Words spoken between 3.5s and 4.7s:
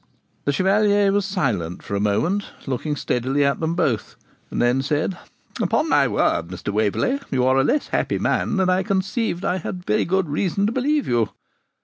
them both, and